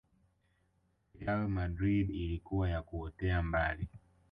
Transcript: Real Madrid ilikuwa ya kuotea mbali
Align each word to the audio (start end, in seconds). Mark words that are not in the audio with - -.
Real 1.19 1.47
Madrid 1.49 2.09
ilikuwa 2.09 2.69
ya 2.69 2.81
kuotea 2.81 3.41
mbali 3.43 3.87